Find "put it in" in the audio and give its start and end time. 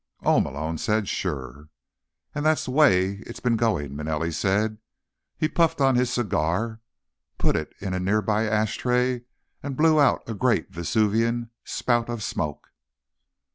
7.37-7.93